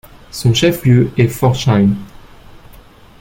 Son 0.31 0.55
chef 0.55 0.83
lieu 0.83 1.11
est 1.15 1.27
Forchheim. 1.27 1.93